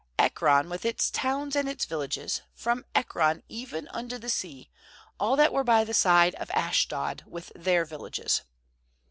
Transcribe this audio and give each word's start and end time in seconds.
^Ekron, 0.17 0.67
with 0.67 0.83
its 0.83 1.11
towns 1.11 1.55
and 1.55 1.69
its 1.69 1.85
vil 1.85 1.99
lages; 1.99 2.41
4efrom 2.59 2.85
Ekron 2.95 3.43
even 3.47 3.87
unto 3.89 4.17
the 4.17 4.29
sea, 4.31 4.67
all 5.19 5.35
that 5.35 5.53
were 5.53 5.63
by 5.63 5.83
the 5.83 5.93
side 5.93 6.33
of 6.41 6.49
Ashdod, 6.55 7.23
with 7.27 7.51
their 7.53 7.85
villages. 7.85 8.41